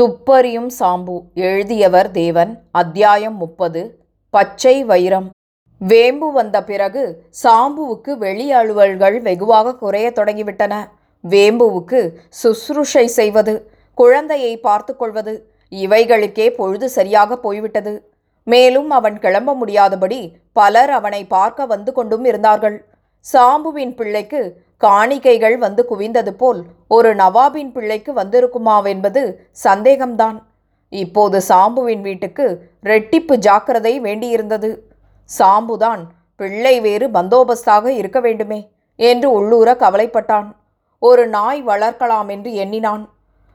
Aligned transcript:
துப்பறியும் 0.00 0.70
சாம்பு 0.78 1.14
எழுதியவர் 1.34 2.10
தேவன். 2.10 2.62
அத்தியாயம் 2.70 3.36
முப்பது. 3.36 4.00
பச்சை 4.30 4.84
வைரம். 4.84 5.30
வேம்பு 5.78 6.32
வந்த 6.32 6.64
பிறகு 6.64 7.24
சாம்புவுக்கு 7.42 8.12
வெளி 8.18 8.54
அலுவல்கள் 8.54 9.20
வெகுவாக 9.20 9.74
குறைய 9.74 10.12
தொடங்கிவிட்டன. 10.16 10.74
வேம்புவுக்கு 11.28 12.00
சுசுருஷை 12.42 13.04
செய்வது 13.04 13.70
குழந்தையை 13.94 14.52
பார்த்து 14.58 14.96
கொள்வது 14.96 15.34
இவைகளுக்கே 15.70 16.48
பொழுது 16.50 16.88
சரியாக 16.88 17.36
போய்விட்டது. 17.36 18.10
மேலும் 18.44 18.90
அவன் 18.90 19.18
கிளம்ப 19.18 19.54
முடியாதபடி 19.54 20.36
பலர் 20.52 20.90
அவனை 20.90 21.24
பார்க்க 21.24 21.66
வந்து 21.66 21.92
கொண்டும் 21.92 22.24
இருந்தார்கள். 22.24 22.84
சாம்புவின் 23.32 23.94
பிள்ளைக்கு 23.94 24.64
காணிக்கைகள் 24.76 25.58
வந்து 25.58 25.86
குவிந்தது 25.90 26.30
போல் 26.30 26.64
ஒரு 26.88 27.14
நவாபின் 27.14 27.72
பிள்ளைக்கு 27.72 28.12
வந்திருக்குமாவென்பது 28.12 29.34
சந்தேகம்தான். 29.64 30.42
இப்போது 30.88 31.40
சாம்புவின் 31.48 32.00
வீட்டுக்கு 32.00 32.70
ரெட்டிப்பு 32.82 33.34
ஜாக்கிரதை 33.36 34.00
வேண்டியிருந்தது. 34.00 34.78
சாம்புதான் 35.38 36.02
பிள்ளை 36.36 36.80
வேறு 36.80 37.08
பந்தோபஸ்தாக 37.08 37.86
இருக்க 37.86 38.20
வேண்டுமே 38.20 38.70
என்று 38.96 39.30
உள்ளூர 39.30 39.72
கவலைப்பட்டான். 39.72 40.48
ஒரு 40.98 41.28
நாய் 41.28 41.64
வளர்க்கலாம் 41.66 42.28
என்று 42.28 42.54
எண்ணினான். 42.54 43.08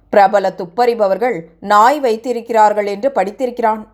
பிரபல 0.10 0.54
துப்பறிபவர்கள் 0.58 1.42
நாய் 1.60 2.00
வைத்திருக்கிறார்கள் 2.00 2.86
என்று 2.86 3.12
படித்திருக்கிறான். 3.16 3.88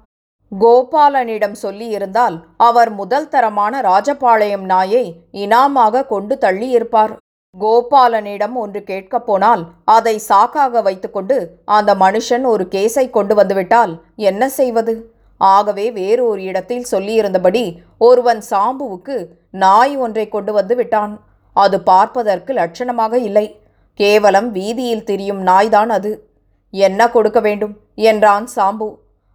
கோபாலனிடம் 0.52 1.56
சொல்லியிருந்தால் 1.62 2.42
அவர் 2.58 2.92
முதல் 2.92 3.30
தரமான 3.30 3.82
ராஜபாளையம் 3.82 4.66
நாயை 4.66 5.06
இனாமாக 5.32 6.06
கொண்டு 6.06 6.38
தள்ளியிருப்பார். 6.42 7.14
கோபாலனிடம் 7.60 8.54
ஒன்று 8.54 8.84
கேட்கப் 8.84 9.26
போனால் 9.26 9.64
அதை 9.86 10.22
சாக்காக 10.30 10.82
வைத்துக்கொண்டு 10.82 11.38
அந்த 11.66 11.96
மனுஷன் 11.96 12.44
ஒரு 12.44 12.68
கேஸை 12.72 13.10
கொண்டு 13.10 13.36
வந்துவிட்டால் 13.36 13.94
என்ன 14.16 14.50
செய்வது? 14.50 15.12
ஆகவே 15.38 15.92
வேறு 15.92 16.28
ஒரு 16.28 16.44
இடத்தில் 16.44 16.86
சொல்லியிருந்தபடி 16.92 17.82
ஒருவன் 17.98 18.42
சாம்புவுக்கு 18.50 19.26
நாய் 19.52 19.98
ஒன்றை 19.98 20.28
கொண்டு 20.28 20.54
வந்து 20.54 20.76
விட்டான். 20.76 21.14
அது 21.54 21.82
பார்ப்பதற்கு 21.82 22.54
லட்சணமாக 22.54 23.14
இல்லை. 23.14 23.60
கேவலம் 23.94 24.52
வீதியில் 24.52 25.04
திரியும் 25.04 25.44
நாய்தான் 25.48 25.90
அது. 25.90 26.30
என்ன 26.70 27.10
கொடுக்க 27.10 27.40
வேண்டும்? 27.40 27.78
என்றான் 27.96 28.48
சாம்பு. 28.56 28.88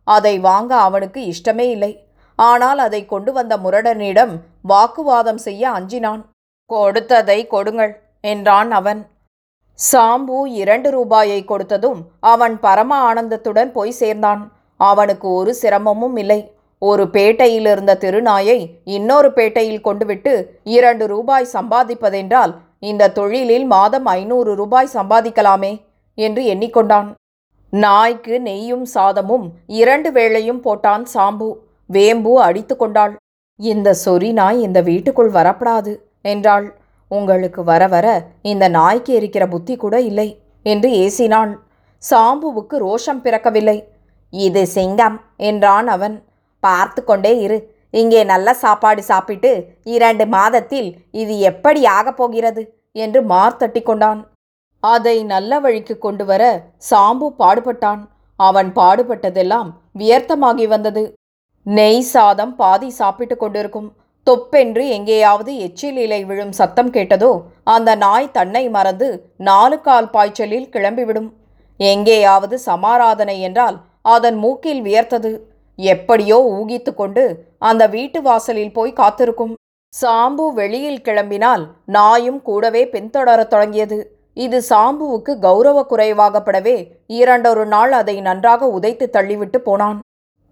அதை 0.07 0.35
வாங்க 0.49 0.73
அவனுக்கு 0.87 1.21
இஷ்டமே 1.33 1.67
இல்லை. 1.75 1.93
ஆனால் 2.39 2.79
அதை 2.87 3.01
கொண்டு 3.07 3.31
வந்த 3.33 3.55
முரடனிடம் 3.65 4.35
வாக்குவாதம் 4.71 5.41
செய்ய 5.47 5.63
அஞ்சினான். 5.79 6.23
கொடுத்ததை 6.71 7.39
கொடுங்கள் 7.47 7.93
என்றான் 8.33 8.71
அவன். 8.79 9.01
சாம்பு 9.79 10.39
இரண்டு 10.63 10.89
ரூபாயை 10.97 11.39
கொடுத்ததும் 11.51 12.01
அவன் 12.33 12.55
பரம 12.65 12.91
ஆனந்தத்துடன் 13.11 13.71
போய் 13.77 13.95
சேர்ந்தான். 14.01 14.43
அவனுக்கு 14.81 15.29
ஒரு 15.39 15.53
சிரமமும் 15.63 16.17
இல்லை. 16.23 16.41
ஒரு 16.83 17.05
பேட்டையில் 17.15 17.69
இருந்த 17.73 17.93
திருநாயை 18.05 18.59
இன்னொரு 18.97 19.29
பேட்டையில் 19.37 19.85
கொண்டுவிட்டு 19.87 20.33
இரண்டு 20.77 21.05
ரூபாய் 21.13 21.53
சம்பாதிப்பதென்றால் 21.57 22.53
இந்த 22.91 23.11
தொழிலில் 23.19 23.67
மாதம் 23.75 24.07
ஐநூறு 24.19 24.53
ரூபாய் 24.61 24.95
சம்பாதிக்கலாமே 24.95 25.73
என்று 26.19 26.45
எண்ணிக்கொண்டான். 26.55 27.11
நாய்க்கு 27.73 28.35
நெய்யும் 28.41 28.87
சாதமும் 28.95 29.45
இரண்டு 29.67 30.13
வேளையும் 30.13 30.61
போட்டான் 30.65 31.05
சாம்பு. 31.15 31.49
வேம்பு 31.87 32.33
அடித்து 32.43 32.75
கொண்டாள். 32.77 33.15
இந்த 33.61 33.89
சொறி 34.05 34.33
நாய் 34.33 34.61
இந்த 34.61 34.79
வீட்டுக்குள் 34.83 35.31
வரப்படாது 35.31 35.93
என்றாள். 36.23 36.67
உங்களுக்கு 37.11 37.65
வர 37.65 37.83
வர 37.95 38.07
இந்த 38.43 38.65
நாய்க்கு 38.69 39.13
இருக்கிற 39.15 39.45
புத்தி 39.49 39.75
கூட 39.77 39.97
இல்லை 40.01 40.29
என்று 40.63 40.89
ஏசினாள் 41.05 41.53
சாம்புவுக்கு 42.03 42.77
ரோஷம் 42.87 43.23
பிறக்கவில்லை. 43.25 43.79
இது 44.33 44.63
சிங்கம் 44.67 45.17
என்றான் 45.37 45.89
அவன். 45.89 46.17
பார்த்து 46.63 47.01
கொண்டே 47.05 47.33
இரு. 47.39 47.59
இங்கே 47.91 48.21
நல்ல 48.25 48.49
சாப்பாடு 48.55 49.03
சாப்பிட்டு 49.03 49.51
இரண்டு 49.95 50.27
மாதத்தில் 50.27 50.91
இது 51.11 51.39
எப்படி 51.39 51.81
ஆகப் 51.87 52.17
போகிறது 52.17 52.63
என்று 52.93 53.21
மார்த்தட்டி 53.35 53.83
கொண்டான். 53.83 54.21
அதை 54.83 55.17
நல்ல 55.33 55.61
வழிக்கு 55.65 55.95
கொண்டு 55.99 56.25
வர 56.31 56.43
சாம்பு 56.91 57.27
பாடுபட்டான். 57.41 58.01
அவன் 58.41 58.71
பாடுபட்டதெல்லாம் 58.79 59.69
வியர்த்தமாகி 59.99 60.67
வந்தது. 60.75 61.03
நெய் 61.67 62.01
சாதம் 62.15 62.55
பாதி 62.57 62.89
சாப்பிட்டு 63.01 63.37
கொண்டிருக்கும். 63.37 63.91
தொப்பென்று 64.27 64.83
எங்கேயாவது 64.89 65.53
எச்சில் 65.67 65.99
இலை 66.05 66.19
விழும் 66.25 66.53
சத்தம் 66.59 66.91
கேட்டதோ 66.97 67.31
அந்த 67.75 67.91
நாய் 68.03 68.35
தன்னை 68.37 68.65
மறந்து 68.77 69.09
நாலு 69.49 69.77
கால் 69.81 70.11
பாய்ச்சலில் 70.11 70.69
கிளம்பிவிடும். 70.75 71.31
எங்கேயாவது 71.81 72.57
சமாராதனை 72.69 73.37
என்றால் 73.49 73.77
அதன் 74.15 74.39
மூக்கில் 74.45 74.83
வியர்த்தது. 74.83 75.33
எப்படியோ 75.79 76.39
ஊகித்து 76.59 76.93
கொண்டு 76.95 77.25
அந்த 77.71 77.83
வீட்டு 77.87 78.19
வாசலில் 78.23 78.73
போய் 78.73 78.99
காத்திருக்கும். 79.01 79.55
சாம்பு 79.93 80.47
வெளியில் 80.59 81.05
கிளம்பினால் 81.07 81.65
நாயும் 81.97 82.41
கூடவே 82.43 82.83
பின்தொடரத் 82.95 83.53
தொடங்கியது. 83.55 83.99
இது 84.37 84.59
சாம்புவுக்கு 84.69 85.33
கௌரவ 85.47 85.79
குறைவாகப்படவே 85.91 86.77
இரண்டொரு 87.19 87.65
நாள் 87.75 87.93
அதை 88.01 88.17
நன்றாக 88.29 88.69
உதைத்து 88.77 89.07
தள்ளிவிட்டு 89.17 89.59
போனான். 89.69 89.99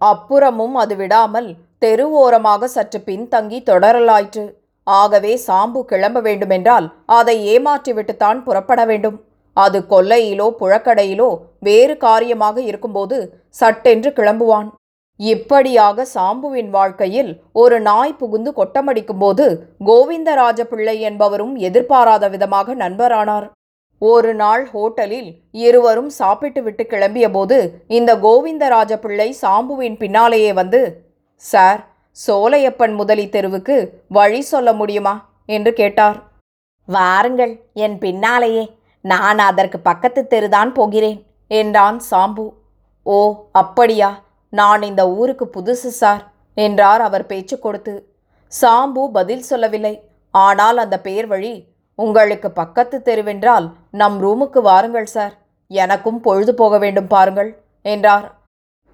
அப்புறமும் 0.01 0.75
அது 0.83 0.95
விடாமல் 1.01 1.49
தெருவோரமாக 1.85 2.69
சற்று 2.75 2.99
பின்தங்கி 3.09 3.59
தொடரலாயிற்று. 3.71 4.45
ஆகவே 4.87 5.33
சாம்பு 5.47 5.81
கிளம்ப 5.91 6.19
வேண்டுமென்றால் 6.27 6.87
அதை 7.19 7.37
ஏமாற்றிவிட்டுத்தான் 7.55 8.39
புறப்பட 8.47 8.81
வேண்டும். 8.91 9.17
அது 9.57 9.79
கொல்லையிலோ 9.93 10.47
புழக்கடையிலோ 10.61 11.31
வேறு 11.69 11.95
காரியமாக 12.05 12.57
இருக்கும்போது 12.71 13.17
சட்டென்று 13.61 14.11
கிளம்புவான். 14.19 14.69
இப்படியாக 15.21 16.05
சாம்புவின் 16.15 16.71
வாழ்க்கையில் 16.77 17.31
ஒரு 17.63 17.79
நாய் 17.89 18.19
புகுந்து 18.21 18.51
கொட்டமடிக்கும்போது 18.59 19.47
கோவிந்தராஜ 19.89 20.61
பிள்ளை 20.71 20.97
என்பவரும் 21.09 21.55
எதிர்பாராத 21.69 22.29
விதமாக 22.35 22.75
நண்பரானார். 22.83 23.49
ஒரு 24.01 24.35
நாள் 24.35 24.69
ஹோட்டலில் 24.73 25.35
இருவரும் 25.51 26.11
சாப்பிட்டுவிட்டு 26.11 26.83
கிளம்பியபோது 26.83 27.71
இந்த 27.87 28.17
கோவிந்தராஜ 28.17 28.97
பிள்ளை 28.97 29.37
சாம்புவின் 29.43 29.97
பின்னாலேயே 29.97 30.53
வந்து 30.53 31.11
சார் 31.37 31.89
சோலையப்பன் 32.27 32.95
முதலி 32.95 33.29
தெருவுக்கு 33.29 34.03
வழி 34.09 34.41
சொல்ல 34.41 34.73
முடியுமா? 34.73 35.29
என்று 35.47 35.73
கேட்டார். 35.73 36.23
வாருங்கள் 36.87 37.61
என் 37.75 37.99
பின்னாலேயே. 37.99 38.79
நான் 39.01 39.39
அதற்கு 39.39 39.79
பக்கத்து 39.81 40.27
தெருதான் 40.31 40.73
போகிறேன் 40.73 41.27
என்றான் 41.49 42.01
சாம்பு. 42.11 42.53
ஓ 43.03 43.45
அப்படியா? 43.53 44.23
நான் 44.51 44.83
இந்த 44.83 45.11
ஊருக்கு 45.11 45.51
புதுசு 45.57 45.93
சார் 46.01 46.33
என்றார் 46.55 47.01
அவர் 47.01 47.27
பேச்சு 47.27 47.59
கொடுத்து. 47.59 47.95
சாம்பு 48.61 49.07
பதில் 49.07 49.43
சொல்லவில்லை. 49.43 50.09
ஆனால் 50.31 50.77
அந்த 50.77 51.01
பேர் 51.01 51.27
வழி 51.27 51.70
உங்களுக்கு 52.05 52.49
பக்கத்து 52.51 52.97
தெருவென்றால் 53.05 53.67
நம் 54.01 54.17
ரூமுக்கு 54.23 54.61
வாருங்கள் 54.69 55.09
சார். 55.15 55.35
எனக்கும் 55.71 56.21
பொழுது 56.21 56.53
போக 56.55 56.75
வேண்டும் 56.79 57.11
பாருங்கள் 57.15 57.51
என்றார். 57.85 58.27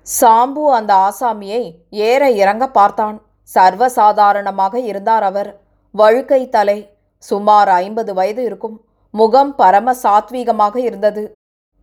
சாம்பு 0.06 0.64
அந்த 0.78 0.92
ஆசாமியை 1.08 1.62
ஏற 2.08 2.22
இறங்க 2.42 2.64
பார்த்தான். 2.78 3.16
சர்வசாதாரணமாக 3.54 4.74
இருந்தார் 4.90 5.24
அவர். 5.30 5.50
வழுக்கை 5.94 6.42
தலை 6.48 6.78
சுமார் 7.22 7.70
ஐம்பது 7.82 8.12
வயது 8.14 8.42
இருக்கும். 8.44 8.76
முகம் 9.14 9.52
பரம 9.54 9.94
சாத்வீகமாக 10.02 10.76
இருந்தது. 10.88 11.24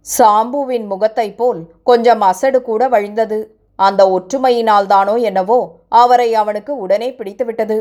சாம்புவின் 0.05 0.85
முகத்தைப் 0.85 1.37
போல் 1.37 1.59
கொஞ்சம் 1.83 2.23
அசடு 2.29 2.59
கூட 2.61 2.83
வழிந்தது. 2.89 3.39
அந்த 3.79 4.01
ஒற்றுமையினால்தானோ 4.15 5.15
என்னவோ 5.29 5.59
அவரை 6.01 6.29
அவனுக்கு 6.41 6.73
உடனே 6.77 7.09
பிடித்துவிட்டது. 7.11 7.77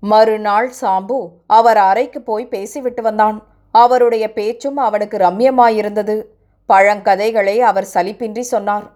மறுநாள் 0.00 0.72
சாம்பு 0.80 1.28
அவர் 1.46 1.76
அறைக்கு 1.76 2.20
போய் 2.22 2.46
பேசிவிட்டு 2.46 3.02
வந்தான். 3.02 3.42
அவருடைய 3.70 4.32
பேச்சும் 4.32 4.76
அவனுக்கு 4.76 5.18
ரம்யமாயிருந்தது. 5.18 6.22
பழங்கதைகளை 6.68 7.58
அவர் 7.58 7.88
சலிப்பின்றி 7.94 8.40
சொன்னார். 8.40 8.90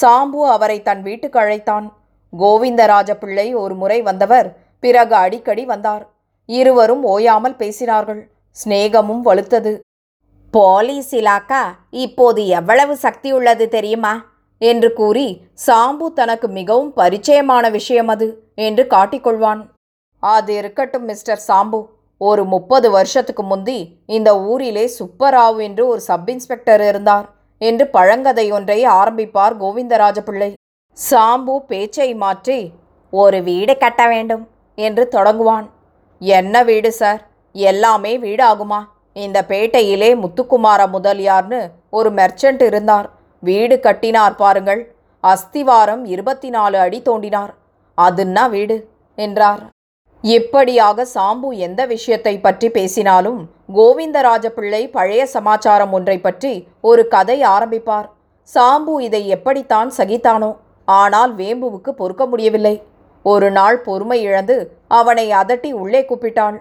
சாம்பு 0.00 0.40
அவரை 0.48 0.82
தன் 0.82 1.02
வீட்டுக்கு 1.02 1.38
அழைத்தான். 1.38 1.92
கோவிந்தராஜ 2.38 3.10
பிள்ளை 3.14 3.54
ஒரு 3.54 3.74
முறை 3.74 4.02
வந்தவர் 4.02 4.56
பிறகு 4.80 5.14
அடிக்கடி 5.14 5.64
வந்தார். 5.64 6.08
இருவரும் 6.46 7.04
ஓயாமல் 7.04 7.56
பேசினார்கள். 7.56 8.22
சிநேகமும் 8.64 9.24
வலுத்தது. 9.24 9.78
போலீஸ் 10.50 11.14
இலாக்கா 11.14 11.62
இப்போது 11.90 12.46
எவ்வளவு 12.46 12.96
சக்தி 12.96 13.32
உள்ளது 13.32 13.68
தெரியுமா? 13.68 14.24
என்று 14.58 14.92
கூறி 14.92 15.42
சாம்பு 15.66 16.12
தனக்கு 16.14 16.48
மிகவும் 16.48 16.92
பரிச்சயமான 16.96 17.70
விஷயம் 17.70 18.08
அது 18.08 18.42
என்று 18.54 18.84
காட்டிக்கொள்வான். 18.84 19.60
அது 20.22 20.54
இருக்கட்டும் 20.54 21.04
மிஸ்டர் 21.04 21.42
சாம்பு. 21.48 21.80
ஒரு 22.20 22.44
முப்பது 22.44 22.90
வருஷத்துக்கு 22.90 23.42
முந்தி 23.42 23.78
இந்த 24.06 24.30
ஊரிலே 24.40 24.84
சுப்பராவ் 24.98 25.58
என்று 25.62 25.86
ஒரு 25.86 26.00
சப் 26.00 26.30
இன்ஸ்பெக்டர் 26.30 26.82
இருந்தார் 26.88 27.26
என்று 27.58 27.84
பழங்கதை 27.92 28.52
ஒன்றை 28.52 28.78
ஆரம்பிப்பார் 28.86 29.54
கோவிந்தராஜ 29.62 30.20
பிள்ளை 30.20 30.50
சாம்பு 31.10 31.56
பேச்சை 31.58 32.14
மாற்றி 32.14 32.72
ஒரு 33.10 33.42
வீடு 33.42 33.78
கட்ட 33.78 34.08
வேண்டும் 34.08 34.48
என்று 34.74 35.08
தொடங்குவான். 35.12 35.66
என்ன 36.20 36.62
வீடு 36.62 36.92
சார்? 36.92 37.20
எல்லாமே 37.52 38.18
வீடு 38.18 38.44
ஆகுமா 38.44 38.80
இந்த 39.12 39.44
பேட்டையிலே 39.48 40.10
முத்துக்குமார 40.22 40.80
முதலியார்னு 40.92 41.60
ஒரு 41.90 42.10
மெர்ச்சன்ட் 42.10 42.62
இருந்தார். 42.62 43.08
வீடு 43.42 43.80
கட்டினார் 43.80 44.34
பாருங்கள். 44.34 44.82
அஸ்திவாரம் 45.24 46.04
இருபத்தி 46.04 46.48
நாலு 46.48 46.78
அடி 46.78 47.02
தோண்டினார். 47.04 47.52
அதுன்னா 47.98 48.50
வீடு 48.50 48.88
என்றார். 49.14 49.62
எப்படியாக 50.24 51.04
சாம்பு 51.14 51.48
எந்த 51.66 51.80
விஷயத்தை 51.86 52.32
பற்றி 52.40 52.68
பேசினாலும் 52.76 53.40
கோவிந்தராஜபிள்ளை 53.76 54.80
பழைய 54.96 55.22
சமாச்சாரம் 55.26 55.92
ஒன்றை 55.92 56.16
பற்றி 56.20 56.52
ஒரு 56.80 57.02
கதை 57.08 57.38
ஆரம்பிப்பார். 57.54 58.08
சாம்பு 58.48 58.94
இதை 59.06 59.22
எப்படித்தான் 59.36 59.90
சகித்தானோ 59.98 60.50
ஆனால் 60.88 61.32
வேம்புவுக்கு 61.34 61.90
பொறுக்க 62.00 62.26
முடியவில்லை. 62.26 62.74
ஒரு 63.24 63.48
நாள் 63.50 63.78
பொறுமை 63.86 64.18
இழந்து 64.22 64.56
அவனை 64.98 65.26
அதட்டி 65.40 65.70
உள்ளே 65.82 66.02
கூப்பிட்டாள். 66.04 66.58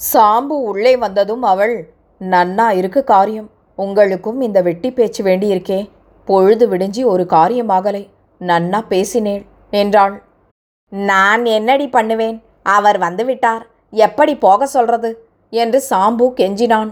சாம்பு 0.00 0.56
உள்ளே 0.72 0.94
வந்ததும் 0.96 1.46
அவள் 1.52 1.76
நன்னா 2.20 2.68
இருக்கு 2.80 3.00
காரியம். 3.04 3.48
உங்களுக்கும் 3.78 4.40
இந்த 4.40 4.58
வெட்டி 4.62 4.90
பேச்சு 4.90 5.22
வேண்டியிருக்கே. 5.24 5.80
பொழுது 6.28 6.64
விடிஞ்சி 6.68 7.02
ஒரு 7.04 7.24
காரியமாகலை. 7.36 8.04
நன்னா 8.40 8.80
பேசினேள் 8.92 9.44
என்றாள். 9.70 10.14
நான் 10.92 11.44
என்னடி 11.56 11.88
பண்ணுவேன்? 11.88 12.38
அவர் 12.62 12.98
வந்துவிட்டார். 12.98 13.62
எப்படி 13.90 14.36
போக 14.36 14.66
சொல்றது? 14.66 15.28
என்று 15.50 15.84
சாம்பு 15.90 16.26
கெஞ்சினான். 16.36 16.90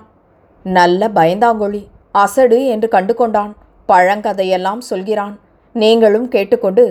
நல்ல 0.62 1.08
பயந்தாங்கொழி 1.08 1.86
அசடு 2.12 2.66
என்று 2.66 2.88
கண்டு 2.88 3.14
கொண்டான் 3.14 3.56
பழங்கதையெல்லாம் 3.88 4.78
சொல்கிறான். 4.78 5.38
நீங்களும் 5.72 6.28
கேட்டுக்கொண்டு 6.28 6.84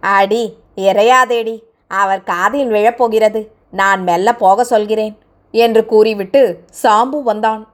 அடி 0.00 0.58
இறையாதேடி 0.76 1.62
அவர் 1.86 2.22
காதில் 2.22 2.70
விழப்போகிறது. 2.70 3.48
நான் 3.70 4.02
மெல்ல 4.02 4.34
போக 4.34 4.64
சொல்கிறேன் 4.64 5.18
என்று 5.50 5.86
கூறிவிட்டு 5.86 6.64
சாம்பு 6.82 7.22
வந்தான். 7.22 7.70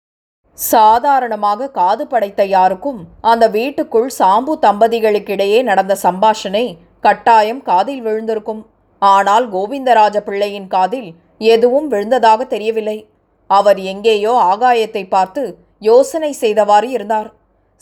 சாதாரணமாக 0.53 1.71
காது 1.71 2.07
படைத்த 2.07 2.45
யாருக்கும் 2.45 3.01
அந்த 3.21 3.49
வீட்டுக்குள் 3.49 4.11
சாம்பு 4.19 4.55
தம்பதிகளுக்கிடையே 4.63 5.63
நடந்த 5.63 5.97
சம்பாஷணை 6.03 6.79
கட்டாயம் 7.01 7.63
காதில் 7.63 8.03
விழுந்திருக்கும். 8.03 8.67
ஆனால் 8.99 9.53
கோவிந்தராஜ 9.53 10.17
பிள்ளையின் 10.21 10.69
காதில் 10.69 11.15
எதுவும் 11.39 11.91
விழுந்ததாக 11.91 12.47
தெரியவில்லை. 12.47 13.09
அவர் 13.47 13.79
எங்கேயோ 13.79 14.33
ஆகாயத்தை 14.53 15.09
பார்த்து 15.09 15.59
யோசனை 15.79 16.33
செய்தவாறு 16.33 16.91
இருந்தார். 16.91 17.33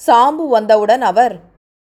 சாம்பு 0.07 0.49
வந்தவுடன் 0.49 1.03
அவர் 1.03 1.41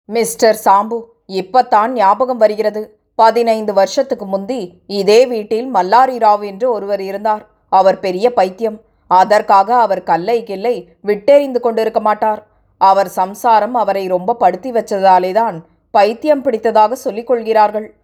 மிஸ்டர் 0.05 0.61
சாம்பு 0.65 1.03
இப்பத்தான் 1.27 1.93
ஞாபகம் 1.93 2.39
வருகிறது. 2.39 3.01
பதினைந்து 3.15 3.73
வருஷத்துக்கு 3.73 4.27
முந்தி 4.27 4.81
இதே 4.87 5.27
வீட்டில் 5.27 5.75
மல்லாரி 5.75 6.17
ராவ் 6.19 6.45
என்று 6.45 6.73
ஒருவர் 6.73 7.01
இருந்தார். 7.01 7.47
அவர் 7.69 7.99
பெரிய 7.99 8.33
பைத்தியம். 8.33 8.81
அதற்காக 9.07 9.75
அவர் 9.75 10.03
கல்லை 10.03 10.43
கில்லை 10.45 10.89
விட்டெறிந்து 11.07 11.61
கொண்டிருக்க 11.61 12.01
மாட்டார். 12.01 12.47
அவர் 12.79 13.09
சம்சாரம் 13.09 13.75
அவரை 13.75 14.07
ரொம்ப 14.07 14.35
படுத்தி 14.35 14.73
வச்சதாலேதான் 14.73 15.57
பைத்தியம் 15.91 16.45
பிடித்ததாக 16.45 16.93
சொல்லிக் 16.93 17.27
கொள்கிறார்கள். 17.27 17.95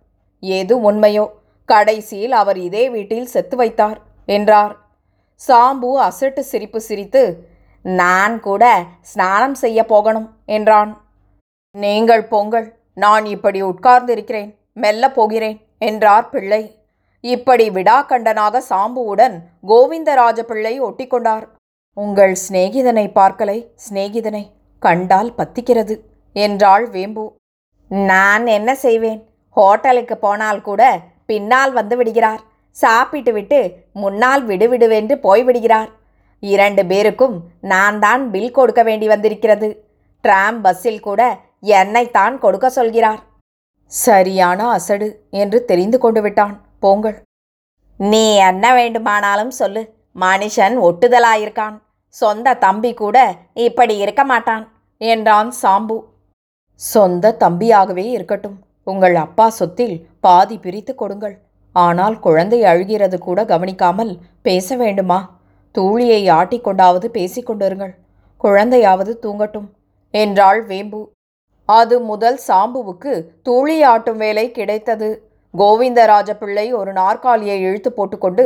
எது 0.59 0.75
உண்மையோ? 0.91 1.25
கடைசியில் 1.69 2.33
அவர் 2.33 2.59
இதே 2.59 2.85
வீட்டில் 2.91 3.27
செத்து 3.27 3.57
வைத்தார் 3.57 3.99
என்றார். 4.29 4.73
சாம்பு 5.41 5.91
அசட்டு 6.09 6.43
சிரிப்பு 6.51 6.81
சிரித்து 6.81 7.23
நான் 7.85 8.35
கூட 8.41 8.65
ஸ்நானம் 9.01 9.55
செய்ய 9.55 9.81
போகணும் 9.85 10.29
என்றான். 10.47 10.93
நீங்கள் 11.75 12.25
பொங்கல் 12.25 12.69
நான் 12.95 13.25
இப்படி 13.27 13.61
உட்கார்ந்திருக்கிறேன் 13.63 14.51
மெல்ல 14.73 15.05
போகிறேன் 15.11 15.59
என்றார் 15.79 16.29
பிள்ளை. 16.29 16.63
இப்படி 17.25 17.67
விடாக்கண்டனாக 17.71 18.63
சாம்புவுடன் 18.71 19.37
கோவிந்தராஜ 19.67 20.39
பிள்ளை 20.43 20.75
ஒட்டிக்கொண்டார் 20.83 21.45
உங்கள் 21.97 22.35
சிநேகிதனை 22.45 23.07
பார்க்கலை 23.13 23.59
சிநேகிதனை 23.85 24.45
கண்டால் 24.83 25.31
பத்திக்கிறது 25.39 25.95
என்றாள் 26.37 26.85
வேம்பு. 26.89 27.25
நான் 27.91 28.45
என்ன 28.47 28.71
செய்வேன்? 28.75 29.21
ஹோட்டலுக்கு 29.57 30.17
போனால் 30.25 30.65
கூட 30.69 30.83
பின்னால் 31.31 31.73
வந்து 31.73 31.97
விடுகிறார். 31.97 32.43
சாப்பிட்டு 32.77 33.33
விட்டு 33.33 33.59
முன்னால் 34.03 34.43
விடுவிடுவென்று 34.47 35.15
போய்விடுகிறார் 35.27 35.91
இரண்டு 36.43 36.83
பேருக்கும் 36.91 37.37
நான் 37.73 37.99
தான் 37.99 38.23
பில் 38.31 38.55
கொடுக்க 38.59 38.83
வேண்டி 38.83 39.07
வந்திருக்கிறது. 39.13 39.69
டிராம் 40.25 40.59
பஸ்ஸில் 40.65 41.05
கூட 41.09 41.21
என்னைத்தான் 41.79 42.35
கொடுக்க 42.39 42.67
சொல்கிறார். 42.71 43.21
சரியான 43.93 44.61
அசடு 44.71 45.09
என்று 45.43 45.59
தெரிந்து 45.71 45.99
கொண்டு 45.99 46.21
விட்டான். 46.23 46.55
போங்கள். 46.81 47.17
நீ 48.01 48.25
என்ன 48.49 48.75
வேண்டுமானாலும் 48.75 49.53
சொல்லு. 49.61 49.83
மனுஷன் 50.21 50.77
ஒட்டுதலாயிருக்கான். 50.89 51.77
சொந்த 52.15 52.57
தம்பி 52.65 52.93
கூட 52.95 53.17
இப்படி 53.67 53.95
இருக்க 53.97 54.25
மாட்டான். 54.25 54.65
என்றான் 55.01 55.51
சாம்பு. 55.63 55.97
சொந்த 56.81 57.37
தம்பியாகவே 57.41 58.07
இருக்கட்டும். 58.17 58.57
உங்கள் 58.87 59.17
அப்பா 59.25 59.47
சொத்தில் 59.49 59.97
பாதி 60.21 60.57
பிரித்து 60.59 60.95
கொடுங்கள். 60.95 61.37
ஆனால் 61.75 62.17
குழந்தை 62.27 62.61
அழுகிறது 62.71 63.19
கூட 63.19 63.41
கவனிக்காமல் 63.45 64.13
பேச 64.47 64.77
வேண்டுமா? 64.77 65.19
தூளியை 65.75 66.21
ஆட்டிக்கொண்டாவது 66.39 67.07
பேசிக்கொண்டிருங்கள் 67.19 67.95
குழந்தையாவது 68.41 69.13
தூங்கட்டும். 69.23 69.69
என்றாள் 70.15 70.61
வேம்பு. 70.71 71.01
அது 71.69 71.97
முதல் 72.11 72.39
சாம்புவுக்கு 72.49 73.13
தூளி 73.47 73.77
ஆட்டும் 73.93 74.21
வேலை 74.25 74.47
கிடைத்தது. 74.51 75.09
கோவிந்தராஜ 75.55 76.31
பிள்ளை 76.43 76.67
ஒரு 76.73 76.93
நாற்காலியை 76.93 77.57
இழுத்து 77.61 77.91
போட்டுக்கொண்டு 77.93 78.45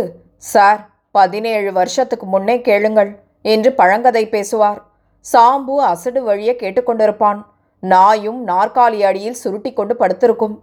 சார் 0.52 0.80
பதினேழு 1.10 1.70
வருஷத்துக்கு 1.72 2.26
முன்னே 2.26 2.56
கேளுங்கள் 2.60 3.10
என்று 3.52 3.70
பழங்கதை 3.78 4.24
பேசுவார். 4.28 4.80
சாம்பு 5.26 5.76
அசடு 5.92 6.20
வழியே 6.22 6.54
கேட்டுக்கொண்டிருப்பான். 6.60 7.40
நாயும் 7.82 8.40
நாற்காலி 8.48 9.00
அடியில் 9.08 9.40
சுருட்டி 9.42 9.72
கொண்டு 9.72 9.94
படுத்திருக்கும். 9.96 10.56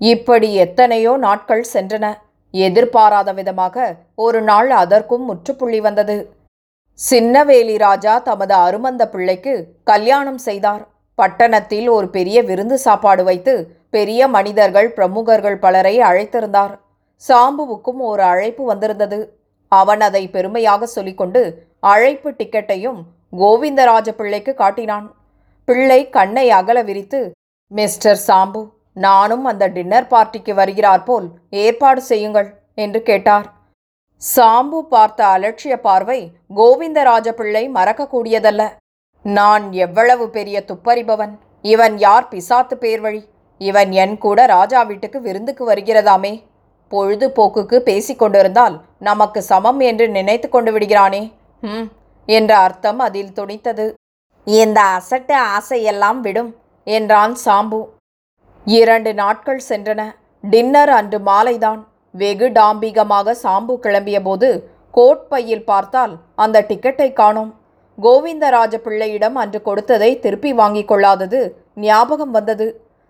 இப்படி 0.00 0.54
எத்தனையோ 0.54 1.16
நாட்கள் 1.16 1.64
சென்றன. 1.72 2.06
எதிர்பாராத 2.50 3.32
விதமாக 3.32 3.96
ஒரு 4.14 4.40
நாள் 4.42 4.70
அதற்கும் 4.70 5.24
முற்றுப்புள்ளி 5.24 5.80
வந்தது. 5.80 6.36
சின்னவேலி 6.98 7.76
ராஜா 7.78 8.18
தமது 8.18 8.54
அருமந்த 8.54 9.02
பிள்ளைக்கு 9.08 9.54
கல்யாணம் 9.84 10.38
செய்தார். 10.38 10.88
பட்டணத்தில் 11.14 11.88
ஒரு 11.88 12.08
பெரிய 12.08 12.42
விருந்து 12.42 12.78
சாப்பாடு 12.78 13.24
வைத்து 13.24 13.54
பெரிய 13.90 14.28
மனிதர்கள் 14.28 14.88
பிரமுகர்கள் 14.92 15.58
பலரை 15.58 16.00
அழைத்திருந்தார். 16.00 16.74
சாம்புவுக்கும் 17.28 18.00
ஒரு 18.10 18.22
அழைப்பு 18.22 18.64
வந்திருந்தது. 18.64 19.18
அவன் 19.68 20.00
அதை 20.00 20.28
பெருமையாக 20.28 20.86
சொல்லிக்கொண்டு 20.86 21.42
அழைப்பு 21.80 22.30
டிக்கெட்டையும் 22.30 23.00
கோவிந்தராஜ 23.36 24.08
பிள்ளைக்கு 24.12 24.54
காட்டினான். 24.54 25.06
பிள்ளை 25.68 26.00
கண்ணை 26.16 26.44
அகல 26.58 26.78
விரித்து 26.88 27.20
மிஸ்டர் 27.70 28.20
சாம்பு 28.26 28.60
நானும் 29.06 29.44
அந்த 29.50 29.64
டின்னர் 29.74 30.10
பார்ட்டிக்கு 30.12 30.52
வருகிறார் 30.60 31.02
போல் 31.08 31.26
ஏற்பாடு 31.64 32.00
செய்யுங்கள் 32.10 32.48
என்று 32.84 33.00
கேட்டார். 33.08 33.46
சாம்பு 34.22 34.78
பார்த்த 34.94 35.20
அலட்சிய 35.34 35.74
பார்வை 35.86 36.20
கோவிந்தராஜ 36.58 37.28
பிள்ளை 37.40 37.64
மறக்கக்கூடியதல்ல. 37.76 38.62
நான் 39.24 39.64
எவ்வளவு 39.86 40.24
பெரிய 40.36 40.56
துப்பறிபவன். 40.70 41.34
இவன் 41.72 41.94
யார் 42.06 42.26
பிசாத்து 42.32 42.74
பேர் 42.84 43.02
வழி? 43.04 43.22
இவன் 43.60 43.92
என் 44.02 44.16
கூட 44.24 44.40
ராஜா 44.56 44.80
வீட்டுக்கு 44.90 45.20
விருந்துக்கு 45.20 45.64
வருகிறதாமே. 45.70 46.34
பொழுதுபோக்குக்கு 46.92 47.76
பேசிக்கொண்டிருந்தால் 47.88 48.76
நமக்கு 49.08 49.40
சமம் 49.52 49.80
என்று 49.90 50.08
நினைத்து 50.18 50.48
கொண்டு 50.48 50.72
விடுகிறானே. 50.74 51.22
ம் 51.62 51.88
என்ற 52.28 52.52
அர்த்தம் 52.66 53.00
அதில் 53.06 53.34
துணித்தது. 53.38 53.86
இந்த 54.56 54.78
அசட்டு 54.96 55.34
ஆசையெல்லாம் 55.56 56.18
விடும் 56.26 56.50
என்றான் 56.86 57.34
சாம்பு. 57.44 57.80
இரண்டு 58.66 59.10
நாட்கள் 59.20 59.60
சென்றன. 59.68 60.00
டின்னர் 60.44 60.92
அன்று 60.98 61.18
மாலைதான். 61.28 61.80
வெகு 62.20 62.46
டாம்பிகமாக 62.58 63.34
சாம்பு 63.42 63.74
கிளம்பியபோது 63.86 64.48
கோட் 64.94 65.26
பையில் 65.32 65.66
பார்த்தால் 65.70 66.14
அந்த 66.44 66.64
டிக்கெட்டை 66.68 67.08
காணோம். 67.20 67.52
கோவிந்தராஜ 67.98 68.74
பிள்ளையிடம் 68.86 69.36
அன்று 69.42 69.60
கொடுத்ததை 69.68 70.10
திருப்பி 70.24 70.52
வாங்கிக் 70.62 70.88
கொள்ளாதது 70.92 71.42
ஞாபகம் 71.86 72.32
வந்தது. 72.38 72.68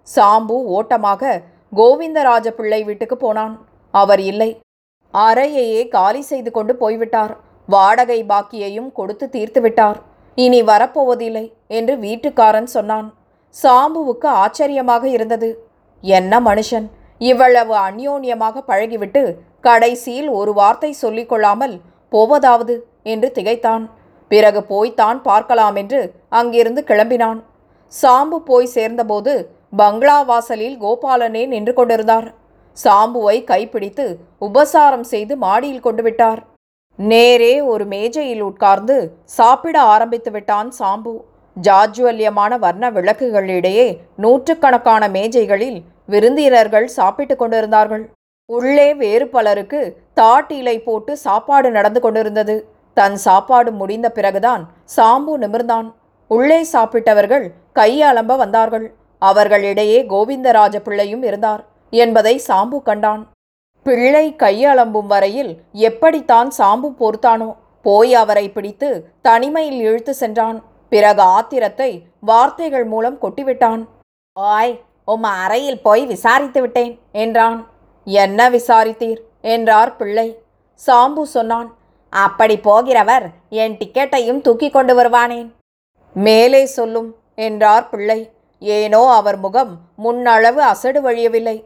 சாம்பு 0.09 0.59
ஓட்டமாக 0.79 1.33
கோவிந்தராஜ 1.73 2.49
பிள்ளை 2.59 2.83
வீட்டுக்கு 2.91 3.17
போனான். 3.17 3.55
அவர் 3.95 4.25
இல்லை. 4.33 4.51
அறையையே 5.15 5.83
காலி 5.97 6.25
செய்து 6.33 6.51
கொண்டு 6.51 6.75
போய்விட்டார். 6.77 7.35
வாடகை 7.69 8.21
பாக்கியையும் 8.29 8.93
கொடுத்து 8.93 9.27
தீர்த்துவிட்டார். 9.37 9.99
இனி 10.45 10.61
வரப்போவதில்லை 10.63 11.45
என்று 11.79 11.95
வீட்டுக்காரன் 12.05 12.71
சொன்னான். 12.77 13.09
சாம்புவுக்கு 13.57 14.29
ஆச்சரியமாக 14.43 15.05
இருந்தது. 15.09 15.49
என்ன 16.05 16.41
மனுஷன்? 16.41 16.87
இவ்வளவு 17.21 17.75
அந்யோன்யமாக 17.89 18.63
பழகிவிட்டு 18.71 19.23
கடைசியில் 19.61 20.29
ஒரு 20.41 20.53
வார்த்தை 20.59 20.91
சொல்லிக் 21.03 21.31
கொள்ளாமல் 21.31 21.77
போவதாவது? 22.13 22.75
என்று 23.13 23.29
திகைத்தான். 23.39 23.85
பிறகு 24.31 24.61
போய்த்தான் 24.73 25.19
பார்க்கலாம் 25.29 25.77
என்று 25.83 26.01
அங்கிருந்து 26.41 26.81
கிளம்பினான். 26.91 27.41
சாம்பு 27.93 28.39
போய் 28.51 28.75
சேர்ந்தபோது 28.75 29.35
பங்களா 29.77 30.19
வாசலில் 30.31 30.77
கோபாலனே 30.85 31.43
நின்று 31.47 31.73
கொண்டிருந்தார். 31.75 32.29
சாம்புவை 32.77 33.37
கைப்பிடித்து 33.45 34.07
உபசாரம் 34.47 35.07
செய்து 35.13 35.37
மாடியில் 35.45 35.85
கொண்டு 35.87 36.03
விட்டார். 36.03 36.41
நேரே 36.99 37.61
ஒரு 37.61 37.85
மேஜையில் 37.85 38.41
உட்கார்ந்து 38.41 39.13
சாப்பிட 39.25 39.81
ஆரம்பித்து 39.81 40.31
விட்டான் 40.31 40.73
சாம்பு. 40.79 41.21
ஜாஜ்வல்யமான 41.63 42.59
வர்ண 42.59 42.91
விளக்குகளிடையே 42.91 43.99
நூற்றுக்கணக்கான 44.17 45.09
மேஜைகளில் 45.09 45.83
விருந்தினர்கள் 46.07 46.87
சாப்பிட்டுக் 46.87 47.39
கொண்டிருந்தார்கள். 47.39 48.11
உள்ளே 48.47 48.95
வேறு 48.95 49.29
பலருக்கு 49.29 49.97
தாட்டிலை 50.17 50.83
போட்டு 50.83 51.17
சாப்பாடு 51.17 51.71
நடந்து 51.71 52.01
கொண்டிருந்தது. 52.01 52.69
தன் 52.95 53.17
சாப்பாடு 53.17 53.73
முடிந்த 53.73 54.11
பிறகுதான் 54.11 54.69
சாம்பு 54.97 55.37
நிமிர்ந்தான். 55.37 55.95
உள்ளே 56.29 56.67
சாப்பிட்டவர்கள் 56.73 57.49
கையலம்ப 57.75 58.37
வந்தார்கள். 58.37 58.95
அவர்களிடையே 59.19 60.03
கோவிந்தராஜ 60.03 60.77
பிள்ளையும் 60.77 61.23
இருந்தார் 61.23 61.65
என்பதை 61.91 62.41
சாம்பு 62.49 62.83
கண்டான். 62.83 63.29
பிள்ளை 63.89 64.27
கையளம்பும் 64.39 65.07
வரையில் 65.07 65.53
எப்படித்தான் 65.89 66.49
சாம்பு 66.59 66.89
பொறுத்தானோ 66.99 67.51
போய் 67.87 68.15
அவரை 68.15 68.47
பிடித்து 68.49 68.89
தனிமையில் 69.23 69.81
இழுத்து 69.81 70.13
சென்றான். 70.15 70.59
பிறகு 70.93 71.23
ஆத்திரத்தை 71.37 71.89
வார்த்தைகள் 72.21 72.85
மூலம் 72.85 73.17
கொட்டிவிட்டான். 73.23 73.83
ஆய் 74.33 74.75
உம் 75.05 75.27
அறையில் 75.43 75.81
போய் 75.83 76.03
விசாரித்து 76.07 76.61
விட்டேன் 76.61 76.93
என்றான். 77.13 77.61
என்ன 78.07 78.51
விசாரித்தீர்? 78.51 79.21
என்றார் 79.55 79.93
பிள்ளை. 79.97 80.29
சாம்பு 80.87 81.23
சொன்னான். 81.37 81.69
அப்படி 82.13 82.57
போகிறவர் 82.69 83.27
என் 83.63 83.77
டிக்கெட்டையும் 83.81 84.41
தூக்கி 84.41 84.71
கொண்டு 84.71 84.95
வருவானேன். 85.01 85.49
மேலே 86.15 86.63
சொல்லும் 86.77 87.11
என்றார் 87.47 87.89
பிள்ளை. 87.89 88.21
ஏனோ 88.63 89.03
அவர் 89.19 89.39
முகம் 89.39 89.73
முன்னளவு 90.05 90.63
அசடு 90.73 91.03
வழியவில்லை. 91.09 91.59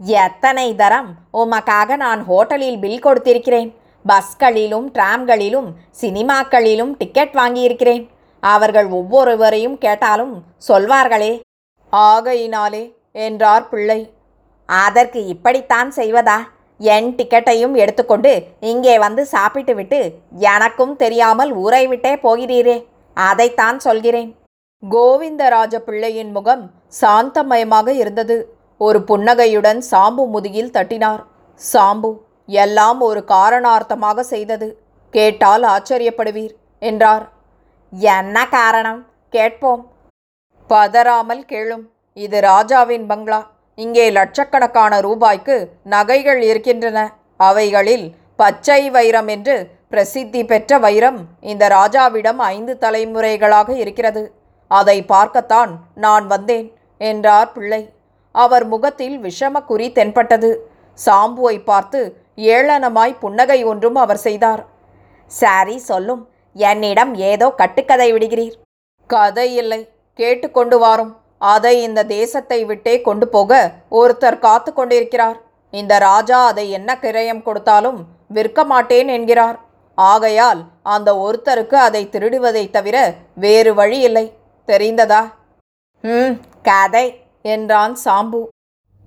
எத்தனை 0.00 0.74
தரம்? 0.74 1.08
உமக்காக 1.32 1.96
நான் 1.96 2.20
ஹோட்டலில் 2.28 2.78
பில் 2.78 3.04
கொடுத்திருக்கிறேன். 3.06 3.70
பஸ்களிலும் 4.04 4.86
டிராம்களிலும் 4.94 5.68
சினிமாக்களிலும் 6.00 6.92
டிக்கெட் 6.98 7.34
வாங்கியிருக்கிறேன். 7.34 8.08
அவர்கள் 8.40 8.88
ஒவ்வொருவரையும் 8.88 9.78
கேட்டாலும் 9.78 10.34
சொல்வார்களே. 10.68 11.40
ஆகையினாலே 11.92 12.94
என்றார் 13.12 13.68
பிள்ளை. 13.68 14.14
அதற்கு 14.66 15.26
இப்படித்தான் 15.26 15.90
செய்வதா? 15.90 16.38
என் 16.80 17.14
டிக்கெட்டையும் 17.14 17.74
எடுத்துக்கொண்டு 17.74 18.46
இங்கே 18.60 18.98
வந்து 18.98 19.26
சாப்பிட்டு 19.26 19.74
விட்டு 19.74 20.00
எனக்கும் 20.38 20.96
தெரியாமல் 20.96 21.52
ஊரை 21.52 21.86
விட்டே 21.86 22.14
போகிறீரே. 22.14 22.86
அதைத்தான் 23.14 23.78
சொல்கிறேன். 23.78 24.36
கோவிந்தராஜ 24.90 25.76
பிள்ளையின் 25.78 26.30
முகம் 26.30 26.70
சாந்தமயமாக 27.00 27.88
இருந்தது. 27.94 28.57
ஒரு 28.80 29.02
புன்னகையுடன் 29.02 29.82
சாம்பு 29.90 30.24
முதுகில் 30.26 30.70
தட்டினார். 30.70 31.22
சாம்பு 31.72 32.10
எல்லாம் 32.46 33.00
ஒரு 33.00 33.24
காரணார்த்தமாக 33.24 34.20
செய்தது. 34.20 34.82
கேட்டால் 35.10 35.62
ஆச்சரியப்படுவீர் 35.62 36.54
என்றார். 36.78 37.24
என்ன 37.92 38.48
காரணம்? 38.48 39.06
கேட்போம். 39.30 39.82
பதறாமல் 40.70 41.42
கேளும். 41.52 41.84
இது 42.12 42.40
ராஜாவின் 42.40 43.06
பங்களா. 43.06 43.40
இங்கே 43.74 44.10
லட்சக்கணக்கான 44.10 45.00
ரூபாய்க்கு 45.00 45.56
நகைகள் 45.84 46.40
இருக்கின்றன. 46.40 46.98
அவைகளில் 47.36 48.14
பச்சை 48.36 48.90
வைரம் 48.90 49.28
என்று 49.28 49.56
பிரசித்தி 49.88 50.44
பெற்ற 50.44 50.78
வைரம் 50.78 51.20
இந்த 51.40 51.68
ராஜாவிடம் 51.68 52.40
ஐந்து 52.54 52.76
தலைமுறைகளாக 52.80 53.76
இருக்கிறது. 53.76 54.22
அதை 54.70 55.02
பார்க்கத்தான் 55.04 55.72
நான் 55.94 56.26
வந்தேன் 56.26 56.68
என்றார் 57.00 57.52
பிள்ளை. 57.52 57.82
அவர் 58.44 58.66
முகத்தில் 58.66 59.16
விஷமக்குறி 59.18 59.86
தென்பட்டது. 59.92 60.50
சாம்புவை 61.06 61.56
பார்த்து 61.64 62.00
ஏளனமாய் 62.36 63.18
புன்னகை 63.18 63.60
ஒன்றும் 63.64 63.94
அவர் 63.94 64.16
செய்தார். 64.16 64.62
சாரி 65.26 65.76
சொல்லும். 65.78 66.22
என்னிடம் 66.54 67.12
ஏதோ 67.14 67.46
கட்டுக்கதை 67.50 68.12
விடுகிறீர். 68.12 68.56
கதை 69.06 69.48
இல்லை. 69.54 69.80
கேட்டுக்கொண்டு 70.14 70.78
வாரும். 70.78 71.12
அதை 71.38 71.82
இந்த 71.82 72.04
தேசத்தை 72.04 72.64
விட்டே 72.64 72.94
கொண்டு 73.00 73.28
போக 73.28 73.72
ஒருத்தர் 73.90 74.38
காத்து 74.38 74.72
கொண்டிருக்கிறார். 74.72 75.38
இந்த 75.70 75.98
ராஜா 75.98 76.38
அதை 76.46 76.70
என்ன 76.70 76.98
கிரயம் 77.00 77.42
கொடுத்தாலும் 77.42 77.98
விற்க 78.28 78.64
மாட்டேன் 78.64 79.08
என்கிறார். 79.08 79.58
ஆகையால் 79.94 80.60
அந்த 80.82 81.10
ஒருத்தருக்கு 81.24 81.74
அதை 81.74 82.02
திருடுவதைத் 82.12 82.70
தவிர 82.70 83.14
வேறு 83.34 83.74
வழி 83.74 83.98
இல்லை. 83.98 84.26
தெரிந்ததா? 84.66 85.22
ம் 86.02 86.32
கதை. 86.62 87.06
என்றான் 87.42 87.98
சாம்பு. 88.04 88.40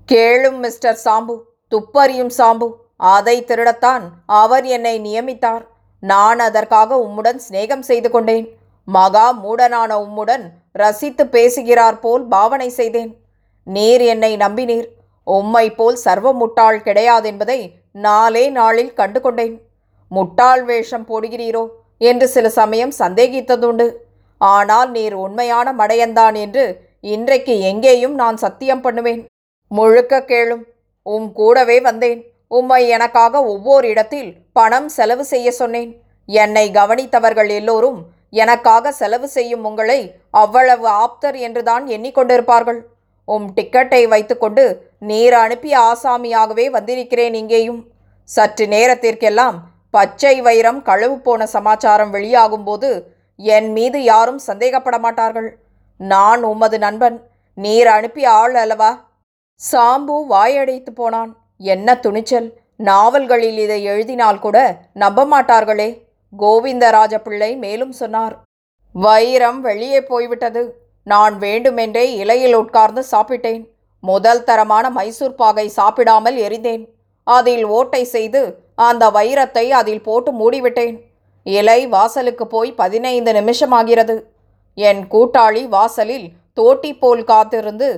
கேளும் 0.09 0.59
மிஸ்டர் 0.59 1.00
சாம்பு. 1.03 1.35
துப்பறியும் 1.71 2.33
சாம்பு. 2.38 2.67
அதை 2.95 3.43
திருடத்தான் 3.47 4.03
அவர் 4.25 4.65
என்னை 4.65 4.95
நியமித்தார். 5.01 5.61
நான் 6.00 6.39
அதற்காக 6.39 6.95
உம்முடன் 6.95 7.39
சிநேகம் 7.50 7.79
செய்து 7.79 8.09
கொண்டேன். 8.11 8.59
மகா 8.83 9.27
மூடனான 9.43 9.91
உம்முடன் 10.05 10.45
ரசித்து 10.71 11.27
பேசுகிறார் 11.27 12.00
போல் 12.00 12.23
பாவனை 12.25 12.69
செய்தேன். 12.69 13.11
நீர் 13.63 14.01
என்னை 14.01 14.38
நம்பினீர். 14.38 14.88
உம்மை 15.23 15.71
போல் 15.71 15.95
சர்வ 15.95 16.33
முட்டாள் 16.33 16.79
கிடையாதென்பதை 16.79 17.73
நாளே 17.91 18.50
நாளில் 18.50 18.93
கண்டு 18.93 19.21
கொண்டேன் 19.21 19.61
முட்டாள் 20.07 20.63
வேஷம் 20.63 21.05
போடுகிறீரோ? 21.05 21.67
என்று 21.97 22.27
சில 22.27 22.50
சமயம் 22.50 22.93
சந்தேகித்ததுண்டு. 23.00 23.95
ஆனால் 24.38 24.91
நீர் 24.91 25.13
உண்மையான 25.13 25.73
மடையன்தான் 25.73 26.35
என்று 26.35 26.90
இன்றைக்கு 27.03 27.53
எங்கேயும் 27.70 28.15
நான் 28.22 28.38
சத்தியம் 28.43 28.81
பண்ணுவேன். 28.81 29.22
முழுக்க 29.72 30.20
கேளும் 30.31 30.63
உம் 31.05 31.29
கூடவே 31.39 31.77
வந்தேன். 31.88 32.20
உம்மை 32.58 32.81
எனக்காக 32.96 33.43
ஒவ்வொரு 33.53 33.86
இடத்தில் 33.93 34.29
பணம் 34.58 34.89
செலவு 34.98 35.24
செய்ய 35.31 35.48
சொன்னேன். 35.51 35.91
என்னை 36.29 36.65
கவனித்தவர்கள் 36.79 37.50
எல்லோரும் 37.60 38.00
எனக்காக 38.41 38.91
செலவு 39.00 39.27
செய்யும் 39.27 39.63
உங்களை 39.70 40.00
அவ்வளவு 40.41 40.86
ஆப்தர் 41.03 41.38
என்றுதான் 41.48 41.86
எண்ணிக்கொண்டிருப்பார்கள். 41.96 42.79
உம் 43.27 43.48
டிக்கெட்டை 43.58 44.01
வைத்துக்கொண்டு 44.13 44.65
நீர் 45.10 45.38
அனுப்பிய 45.43 45.75
ஆசாமியாகவே 45.91 46.67
வந்திருக்கிறேன் 46.77 47.36
இங்கேயும். 47.41 47.81
சற்று 48.29 48.67
நேரத்திற்கெல்லாம் 48.75 49.58
பச்சை 49.96 50.36
வைரம் 50.41 50.79
களவு 50.89 51.17
போன 51.20 51.48
சமாச்சாரம் 51.55 52.13
வெளியாகும்போது 52.15 52.89
என் 53.39 53.72
மீது 53.79 54.00
யாரும் 54.03 54.41
சந்தேகப்பட 54.50 54.98
மாட்டார்கள். 55.05 55.50
நான் 56.01 56.43
உமது 56.43 56.77
நண்பன். 56.79 57.17
நீர் 57.53 57.88
அனுப்பிய 57.88 58.31
ஆள் 58.31 58.55
அல்லவா? 58.55 59.10
சாம்பு 59.72 60.15
வாயடைத்து 60.29 60.89
போனான். 60.89 61.38
என்ன 61.58 61.96
துணிச்சல். 61.96 62.53
நாவல்களில் 62.77 63.58
இதை 63.58 63.84
எழுதினால் 63.84 64.39
கூட 64.39 64.58
நம்ப 64.93 65.25
மாட்டார்களே 65.25 66.03
கோவிந்தராஜ 66.39 67.17
பிள்ளை 67.17 67.55
மேலும் 67.55 67.91
சொன்னார். 67.91 68.39
வைரம் 68.93 69.62
வெளியே 69.62 70.03
போய்விட்டது. 70.03 70.63
நான் 71.03 71.38
வேண்டுமென்றே 71.38 72.15
இலையில் 72.15 72.53
உட்கார்ந்து 72.53 73.03
சாப்பிட்டேன். 73.12 73.70
முதல் 74.00 74.43
தரமான 74.43 74.89
மைசூர் 74.89 75.36
பாகை 75.36 75.67
சாப்பிடாமல் 75.67 76.38
எரிந்தேன். 76.38 76.84
அதில் 77.24 77.65
ஓட்டை 77.65 78.03
செய்து 78.03 78.41
அந்த 78.75 79.12
வைரத்தை 79.12 79.70
அதில் 79.70 80.03
போட்டு 80.03 80.31
மூடிவிட்டேன். 80.31 81.00
இலை 81.43 81.88
வாசலுக்கு 81.88 82.48
போய் 82.48 82.72
பதினைந்து 82.72 83.34
நிமிஷமாகிறது. 83.34 84.22
என் 84.77 85.01
கூட்டாளி 85.13 85.63
வாசலில் 85.67 86.27
தோட்டி 86.53 86.91
போல் 86.93 87.23
காத்திருந்து 87.23 87.89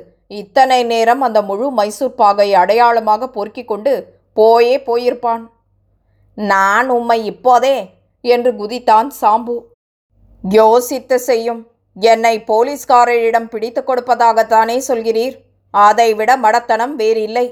இத்தனை 0.42 0.84
நேரம் 0.84 1.22
அந்த 1.22 1.39
முழு 1.42 1.72
மைசூர் 1.72 2.15
பாகை 2.15 2.53
அடையாளமாக 2.53 3.27
பொறுக்கிக் 3.27 3.68
கொண்டு 3.68 3.94
போயே 4.34 4.77
போயிருப்பான். 4.88 5.44
நான் 6.38 6.88
உம்மை 6.89 7.20
இப்போதே 7.32 7.75
என்று 8.24 8.51
குதித்தான் 8.51 9.10
சாம்பு. 9.22 9.56
யோசித்து 10.44 11.18
செய்யும். 11.20 11.62
என்னை 11.98 12.36
போலீஸ்காரரிடம் 12.48 13.50
பிடித்து 13.50 13.82
கொடுப்பதாகத்தானே 13.82 14.77
சொல்கிறீர்? 14.88 15.36
அதைவிட 15.74 16.32
மடத்தனம் 16.38 16.96
வேறில்லை. 16.96 17.46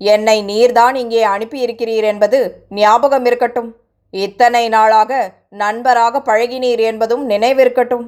என்னை 0.00 0.38
நீர்தான் 0.42 0.94
இங்கே 0.94 1.22
அனுப்பியிருக்கிறீர் 1.24 2.06
என்பது 2.12 2.40
ஞாபகம் 2.68 3.24
இருக்கட்டும் 3.24 3.70
இத்தனை 4.14 4.64
நாளாக 4.68 5.12
நண்பராக 5.62 6.20
பழகினீர் 6.20 6.82
என்பதும் 6.90 7.24
நினைவிருக்கட்டும். 7.30 8.06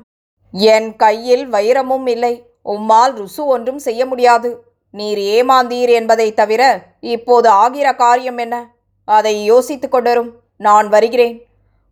என் 0.59 0.97
கையில் 0.97 1.53
வைரமும் 1.53 2.09
இல்லை. 2.09 2.47
உம்மால் 2.65 3.25
ருசு 3.25 3.45
ஒன்றும் 3.45 3.79
செய்ய 3.79 4.07
முடியாது. 4.07 4.63
நீர் 4.91 5.19
ஏமாந்தீர் 5.19 5.89
என்பதைத் 5.89 6.37
தவிர 6.37 6.83
இப்போது 7.01 7.49
ஆகிற 7.49 7.95
காரியம் 7.95 8.37
என்ன? 8.37 8.75
அதை 9.05 9.45
யோசித்துக் 9.45 9.95
கொண்டரும். 9.95 10.31
நான் 10.57 10.89
வருகிறேன். 10.89 11.47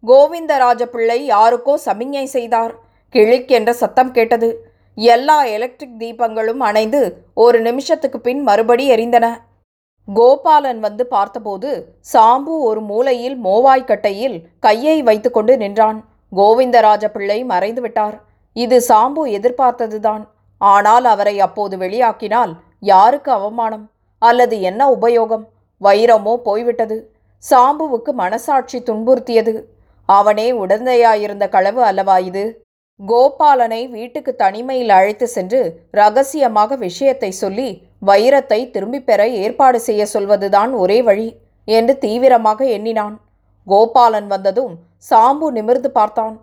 கோவிந்தராஜ 0.07 0.83
பிள்ளை 0.83 1.31
யாருக்கோ 1.31 1.79
சமிஞ்ஞை 1.85 2.25
செய்தார். 2.25 2.75
கிழிக் 3.13 3.49
என்ற 3.49 3.73
சத்தம் 3.73 4.11
கேட்டது. 4.11 4.71
எல்லா 4.95 5.45
எலக்ட்ரிக் 5.45 5.99
தீபங்களும் 5.99 6.57
அணைந்து 6.57 7.17
ஒரு 7.35 7.61
நிமிஷத்துக்கு 7.61 8.21
பின் 8.21 8.43
மறுபடி 8.43 8.91
எரிந்தன. 8.91 9.37
கோபாலன் 10.15 10.79
வந்து 10.79 11.07
பார்த்தபோது 11.07 11.95
சாம்பு 12.13 12.61
ஒரு 12.61 12.81
மூலையில் 12.81 13.45
மோவாய்க்கட்டையில் 13.45 14.45
கையை 14.61 15.03
வைத்துக்கொண்டு 15.03 15.57
நின்றான். 15.57 16.05
கோவிந்தராஜ 16.37 17.09
பிள்ளை 17.09 17.45
மறைந்து 17.45 17.81
விட்டார் 17.81 18.33
இது 18.57 18.77
சாம்பு 18.89 19.23
எதிர்பார்த்ததுதான். 19.39 20.23
ஆனால் 20.61 21.05
அவரை 21.05 21.41
அப்போது 21.41 21.75
வெளியாக்கினால் 21.77 22.53
யாருக்கு 22.93 23.31
அவமானம்? 23.33 23.85
அல்லது 24.23 24.61
என்ன 24.61 24.83
உபயோகம்? 24.97 25.45
வைரமோ 25.81 26.35
போய்விட்டது. 26.37 26.97
சாம்புவுக்கு 27.45 28.13
மனசாட்சி 28.13 28.79
துன்புறுத்தியது. 28.79 29.55
அவனே 30.09 30.53
உடந்தையாயிருந்த 30.53 31.49
களவு 31.49 31.83
அல்லவா 31.83 32.19
இது? 32.19 32.45
கோபாலனை 33.01 33.81
வீட்டுக்கு 33.89 34.33
தனிமையில் 34.35 34.89
அழைத்து 34.89 35.27
சென்று 35.27 35.61
ரகசியமாக 35.91 36.77
விஷயத்தை 36.77 37.31
சொல்லி 37.31 37.69
வைரத்தை 38.07 38.71
திரும்பிப் 38.71 39.07
பெற 39.07 39.21
ஏற்பாடு 39.29 39.79
செய்ய 39.81 40.03
சொல்வதுதான் 40.07 40.73
ஒரே 40.73 40.99
வழி 41.03 41.29
என்று 41.69 41.95
தீவிரமாக 41.99 42.65
எண்ணினான். 42.77 43.15
கோபாலன் 43.67 44.27
வந்ததும் 44.27 44.75
சாம்பு 45.11 45.47
நிமிர்ந்து 45.51 45.91
பார்த்தான். 45.91 46.35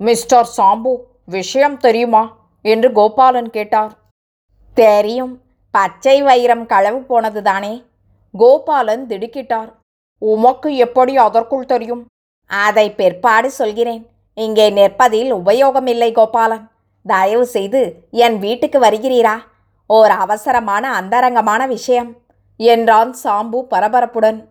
மிஸ்டர் 0.00 0.48
சாம்பு 0.56 0.92
விஷயம் 1.26 1.76
தெரியுமா? 1.76 2.36
என்று 2.62 2.88
கோபாலன் 2.92 3.50
கேட்டார். 3.50 3.92
தெரியும். 4.74 5.40
பச்சை 5.70 6.22
வைரம் 6.22 6.66
களவு 6.66 7.00
போனது 7.02 7.42
தானே 7.42 7.84
கோபாலன் 8.38 9.06
திடுக்கிட்டார். 9.06 9.70
உமக்கு 10.18 10.76
எப்படி 10.76 11.16
அதற்குள் 11.16 11.66
தெரியும்? 11.66 12.06
அதை 12.46 12.94
பிற்பாடு 12.94 13.50
சொல்கிறேன். 13.50 14.08
இங்கே 14.34 14.70
நிற்பதில் 14.70 15.30
உபயோகமில்லை 15.32 16.12
கோபாலன். 16.12 16.70
தயவு 17.06 17.46
செய்து 17.46 17.94
என் 18.10 18.38
வீட்டுக்கு 18.38 18.78
வருகிறீரா? 18.80 19.36
ஓர் 19.86 20.10
அவசரமான 20.10 20.94
அந்தரங்கமான 20.94 21.66
விஷயம். 21.66 22.16
என்றான் 22.56 23.16
சாம்பு 23.24 23.66
பரபரப்புடன். 23.70 24.44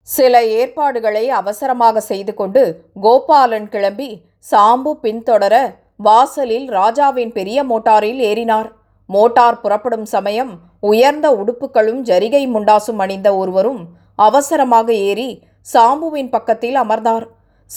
சில 0.00 0.44
ஏற்பாடுகளை 0.44 1.30
அவசரமாக 1.30 2.00
செய்து 2.00 2.34
கொண்டு 2.34 2.62
கோபாலன் 3.02 3.68
கிளம்பி 3.68 4.20
சாம்பு 4.50 4.92
பின்தொடர 5.02 5.74
வாசலில் 5.98 6.68
ராஜாவின் 6.68 7.32
பெரிய 7.32 7.64
மோட்டாரில் 7.64 8.20
ஏறினார். 8.30 8.70
மோட்டார் 9.06 9.60
புறப்படும் 9.60 10.04
சமயம் 10.04 10.58
உயர்ந்த 10.80 11.30
உடுப்புகளும் 11.30 12.02
ஜரிகை 12.02 12.42
முண்டாசும் 12.48 12.98
அணிந்த 12.98 13.36
ஒருவரும் 13.36 13.80
அவசரமாக 14.14 14.94
ஏறி 14.94 15.42
சாம்புவின் 15.74 16.30
பக்கத்தில் 16.30 16.74
அமர்ந்தார். 16.74 17.26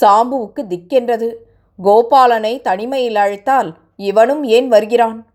சாம்புவுக்கு 0.01 0.61
திக்கென்றது. 0.69 1.33
கோபாலனை 1.79 2.61
தனிமையில் 2.61 3.15
அழைத்தால் 3.15 3.77
இவனும் 3.95 4.43
ஏன் 4.43 4.67
வருகிறான்? 4.67 5.27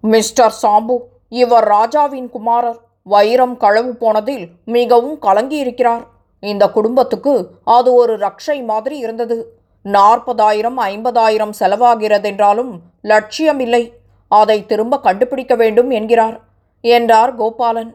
மிஸ்டர் 0.00 0.54
சாம்பு 0.62 0.96
இவர் 1.28 1.64
ராஜாவின் 1.64 2.30
குமாரர். 2.30 2.78
வைரம் 3.02 3.56
களவு 3.56 3.94
போனதில் 3.96 4.48
மிகவும் 4.64 5.18
கலங்கியிருக்கிறார். 5.22 6.04
இந்த 6.42 6.70
குடும்பத்துக்கு 6.70 7.50
அது 7.64 7.94
ஒரு 7.94 8.16
ரக்ஷை 8.18 8.64
மாதிரி 8.64 8.98
இருந்தது. 8.98 9.57
நாற்பதாயிரம் 9.94 10.78
ஐம்பதாயிரம் 10.78 11.54
செலவாகிறதென்றாலும் 11.60 12.72
லட்சியம் 13.02 13.60
இல்லை 13.60 13.82
அதை 14.28 14.66
திரும்ப 14.66 15.00
கண்டுபிடிக்க 15.00 15.54
வேண்டும் 15.54 15.90
என்கிறார். 15.90 16.40
என்றார் 16.84 17.32
கோபாலன். 17.38 17.92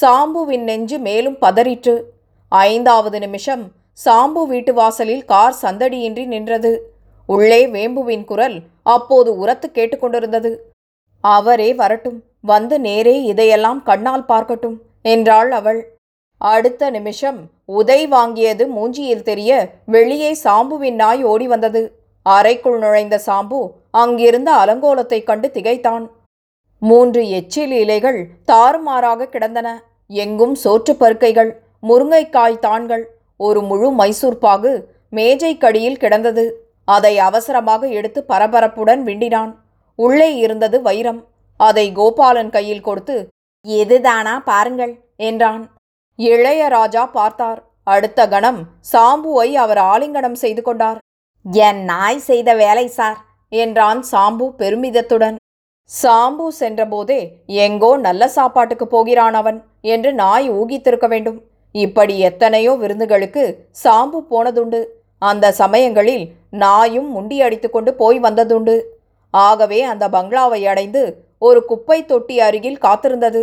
சாம்புவின் 0.00 0.62
நெஞ்சு 0.62 0.98
மேலும் 0.98 1.38
பதறிற்று. 1.40 1.94
ஐந்தாவது 2.48 3.18
நிமிஷம் 3.18 3.64
சாம்பு 4.04 4.46
வீட்டு 4.46 4.74
வாசலில் 4.74 5.24
கார் 5.24 5.56
சந்தடியின்றி 5.62 6.24
நின்றது. 6.26 6.72
உள்ளே 7.26 7.60
வேம்புவின் 7.66 8.24
குரல் 8.24 8.56
அப்போது 8.82 9.30
உரத்து 9.36 9.70
கேட்டுக்கொண்டிருந்தது. 9.74 10.50
அவரே 11.24 11.74
வரட்டும். 11.74 12.18
வந்து 12.40 12.76
நேரே 12.80 13.16
இதையெல்லாம் 13.22 13.82
கண்ணால் 13.82 14.28
பார்க்கட்டும் 14.28 14.78
என்றாள் 15.02 15.50
அவள். 15.50 15.80
அடுத்த 16.42 16.90
நிமிஷம் 16.90 17.50
உதை 17.64 18.08
வாங்கியது 18.08 18.66
மூஞ்சியில் 18.76 19.22
தெரிய 19.22 19.70
வெளியே 19.86 20.36
சாம்புவின் 20.44 20.94
நாய் 20.94 21.24
ஓடி 21.24 21.46
வந்தது. 21.46 21.92
அறைக்குள் 22.22 22.78
நுழைந்த 22.78 23.20
சாம்பு 23.26 23.70
அங்கிருந்த 23.90 24.52
அலங்கோலத்தைக் 24.52 25.22
கண்டு 25.22 25.50
திகைத்தான். 25.50 26.10
மூன்று 26.78 27.30
எச்சில் 27.30 27.70
இலைகள் 27.70 28.28
தாறுமாறாக 28.44 29.26
கிடந்தன. 29.26 29.82
எங்கும் 30.08 30.54
சோற்றுப் 30.54 31.04
பருக்கைகள் 31.04 31.52
முருங்கைக்காய் 31.82 32.58
தான்கள் 32.58 33.04
ஒரு 33.36 33.62
முழு 33.62 33.90
மைசூர் 33.90 34.38
பாகு 34.38 34.88
மேஜைக்கடியில் 35.12 35.96
கிடந்தது. 35.96 36.70
அதை 36.84 37.18
அவசரமாக 37.18 37.86
எடுத்து 37.86 38.24
பரபரப்புடன் 38.28 39.02
விண்டினான். 39.02 39.54
உள்ளே 39.94 40.36
இருந்தது 40.36 40.82
வைரம். 40.82 41.24
அதை 41.56 41.92
கோபாலன் 41.92 42.50
கையில் 42.50 42.80
கொடுத்து 42.80 43.28
எதுதானா 43.68 44.38
பாருங்கள் 44.44 45.00
என்றான். 45.16 45.70
இளையராஜா 46.18 47.04
பார்த்தார். 47.18 47.60
அடுத்த 47.84 48.20
கணம் 48.28 48.60
சாம்புவை 48.92 49.48
அவர் 49.62 49.80
ஆலிங்கனம் 49.92 50.38
செய்து 50.42 50.62
கொண்டார். 50.62 50.98
என் 51.44 51.80
நாய் 51.84 52.20
செய்த 52.28 52.50
வேலை 52.54 52.86
சார் 52.88 53.18
என்றான் 53.52 54.00
சாம்பு 54.10 54.46
பெருமிதத்துடன். 54.60 55.36
சாம்பு 55.90 56.46
சென்றபோதே 56.58 57.20
எங்கோ 57.64 57.90
நல்ல 58.06 58.28
சாப்பாட்டுக்கு 58.28 58.86
போகிறான் 58.86 59.36
அவன் 59.40 59.58
என்று 59.94 60.10
நாய் 60.22 60.46
ஊகித்திருக்க 60.50 61.06
வேண்டும். 61.08 61.38
இப்படி 61.74 62.14
எத்தனையோ 62.28 62.72
விருந்துகளுக்கு 62.82 63.44
சாம்பு 63.84 64.18
போனதுண்டு. 64.32 64.80
அந்த 65.22 65.46
சமயங்களில் 65.52 66.24
நாயும் 66.62 67.10
முண்டி 67.10 67.36
அடித்துக்கொண்டு 67.46 67.90
போய் 67.94 68.18
வந்ததுண்டு. 68.20 68.76
ஆகவே 69.34 69.80
அந்த 69.92 70.04
பங்களாவை 70.08 70.62
அடைந்து 70.72 71.02
ஒரு 71.48 71.60
குப்பை 71.64 71.98
தொட்டி 72.04 72.36
அருகில் 72.40 72.82
காத்திருந்தது. 72.86 73.42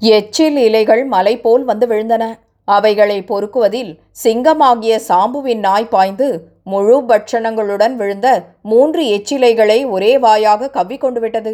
எச்சில் 0.00 0.58
இலைகள் 0.66 1.02
மலை 1.04 1.32
போல் 1.38 1.64
வந்து 1.64 1.86
விழுந்தன. 1.86 2.24
அவைகளை 2.64 3.16
பொறுக்குவதில் 3.22 3.90
சிங்கமாகிய 4.22 4.94
சாம்புவின் 5.08 5.62
நாய் 5.66 5.90
பாய்ந்து 5.94 6.28
முழு 6.64 6.96
பட்சணங்களுடன் 7.08 7.94
விழுந்த 8.00 8.28
மூன்று 8.62 9.02
எச்சிலைகளை 9.16 9.78
ஒரே 9.88 10.12
வாயாக 10.18 10.70
கவ்விக்கொண்டு 10.70 11.20
விட்டது. 11.20 11.52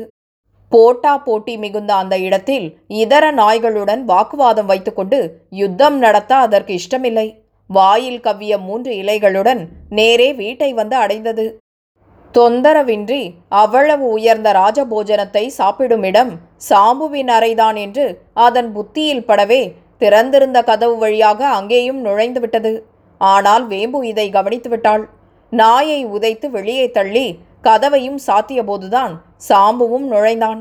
போட்டா 0.72 1.18
போட்டி 1.18 1.54
மிகுந்த 1.58 1.94
அந்த 1.94 2.14
இடத்தில் 2.18 2.66
இதர 3.02 3.24
நாய்களுடன் 3.32 4.02
வாக்குவாதம் 4.04 4.66
வைத்துக்கொண்டு 4.66 5.18
யுத்தம் 5.50 5.98
நடத்த 5.98 6.32
அதற்கு 6.36 6.72
இஷ்டமில்லை. 6.80 7.28
வாயில் 7.70 8.20
கவ்விய 8.20 8.58
மூன்று 8.58 8.92
இலைகளுடன் 9.02 9.62
நேரே 9.90 10.32
வீட்டை 10.32 10.72
வந்து 10.72 10.96
அடைந்தது. 10.96 11.46
தொந்தரவின்றி 12.36 13.22
அவ்வளவு 13.60 14.06
உயர்ந்த 14.16 14.48
ராஜபோஜனத்தை 14.52 15.44
சாப்பிடும் 15.58 16.02
இடம் 16.02 16.32
சாம்புவின் 16.68 17.30
அறைதான் 17.36 17.76
என்று 17.84 18.06
அதன் 18.46 18.72
புத்தியில் 18.72 19.26
படவே 19.28 19.62
திறந்திருந்த 19.98 20.58
கதவு 20.62 20.96
வழியாக 20.96 21.40
அங்கேயும் 21.48 22.00
நுழைந்து 22.00 22.40
விட்டது. 22.40 22.72
ஆனால் 23.20 23.64
வேம்பு 23.66 24.00
இதை 24.06 24.26
கவனித்து 24.30 24.68
விட்டாள். 24.68 25.04
நாயை 25.52 26.00
உதைத்து 26.06 26.46
வெளியே 26.50 26.86
தள்ளி 26.90 27.26
கதவையும் 27.62 28.18
சாத்தியபோதுதான் 28.26 29.14
சாம்புவும் 29.48 30.06
நுழைந்தான். 30.12 30.60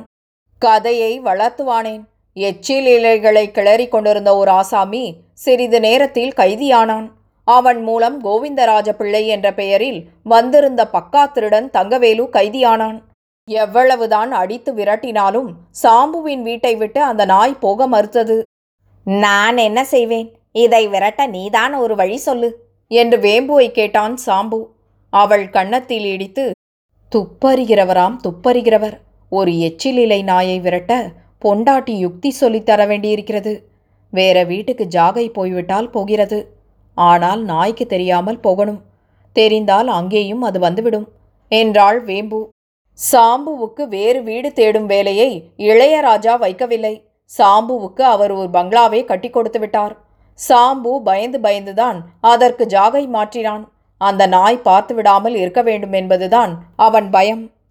கதையை 0.62 1.12
வளர்த்துவானேன். 1.22 2.04
எச்சில் 2.38 2.88
இலைகளை 2.96 3.46
கிளறிக் 3.58 3.92
கொண்டிருந்த 3.92 4.32
ஒரு 4.36 4.52
ஆசாமி 4.52 5.06
சிறிது 5.34 5.80
நேரத்தில் 5.80 6.34
கைதியானான். 6.38 7.08
அவன் 7.46 7.84
மூலம் 7.84 8.24
கோவிந்தராஜ 8.24 8.90
பிள்ளை 8.90 9.28
என்ற 9.28 9.54
பெயரில் 9.54 10.08
வந்திருந்த 10.24 10.90
பக்கா 10.94 11.32
திருடன் 11.32 11.70
தங்கவேலு 11.70 12.28
கைதியானான். 12.34 13.02
எவ்வளவுதான் 13.50 14.32
அடித்து 14.32 14.74
விரட்டினாலும் 14.74 15.54
சாம்புவின் 15.84 16.42
வீட்டை 16.42 16.76
விட்டு 16.76 17.04
அந்த 17.04 17.26
நாய் 17.26 17.58
போக 17.60 17.88
மறுத்தது. 17.88 18.44
நான் 19.06 19.58
என்ன 19.58 19.84
செய்வேன்? 19.84 20.38
இதை 20.52 20.88
விரட்ட 20.88 21.28
நீதான் 21.28 21.74
ஒரு 21.74 21.96
வழி 21.96 22.18
சொல்லு. 22.18 22.64
என்று 22.88 23.18
வேம்புவை 23.18 23.72
கேட்டான் 23.72 24.18
சாம்பு. 24.26 24.66
அவள் 25.10 25.50
கன்னத்தில் 25.50 26.06
இடித்து 26.06 26.52
துப்பறிகிறவராம் 27.16 28.18
துப்பறிகிறவர். 28.24 28.98
ஒரு 29.30 29.52
எச்சிலிலை 29.52 30.24
நாயை 30.24 30.60
விரட்ட 30.60 31.12
பொண்டாட்டி 31.46 31.92
யுக்தி 31.92 32.30
சொல்லித் 32.30 32.66
தர 32.66 32.86
வேண்டியிருக்கிறது. 32.86 33.68
வேற 34.12 34.44
வீட்டுக்கு 34.44 34.88
ஜாகை 34.96 35.30
போய்விட்டால் 35.30 35.90
போகிறது. 35.90 36.55
ஆனால் 36.96 37.42
நாய்க்கு 37.44 37.86
தெரியாமல் 37.86 38.40
போகணும். 38.40 38.82
தெரிந்தால் 39.36 39.88
அங்கேயும் 39.88 40.42
அது 40.42 40.60
வந்துவிடும் 40.60 41.08
என்றாள் 41.52 42.00
வேம்பு. 42.04 42.40
சாம்புவுக்கு 43.00 43.84
வேறு 43.88 44.20
வீடு 44.24 44.54
தேடும் 44.54 44.86
வேலையை 44.86 45.30
இளையராஜா 45.58 46.34
வைக்கவில்லை. 46.44 46.94
சாம்புவுக்கு 47.32 48.02
அவர் 48.02 48.32
ஒரு 48.32 48.50
பங்களாவை 48.50 49.06
கட்டி 49.06 49.30
கொடுத்து 49.30 49.60
விட்டார். 49.60 49.96
சாம்பு 50.40 50.92
பயந்து 51.04 51.40
பயந்துதான் 51.40 51.98
அதற்கு 52.20 52.64
ஜாகை 52.66 53.04
மாற்றினான். 53.08 53.64
அந்த 53.98 54.24
நாய் 54.28 54.58
பார்த்து 54.58 54.94
விடாமல் 54.96 55.36
இருக்க 55.36 55.62
வேண்டும் 55.62 55.94
என்பதுதான் 55.94 56.54
அவன் 56.76 57.10
பயம். 57.10 57.44